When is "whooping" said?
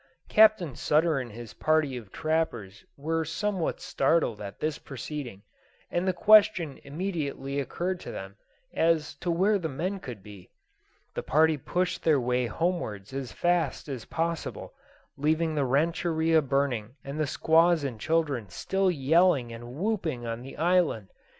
19.75-20.25